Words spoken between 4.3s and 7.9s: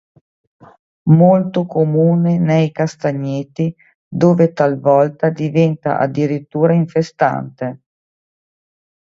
talvolta diventa addirittura infestante.